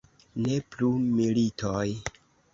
[0.45, 1.85] Ne plu militoj!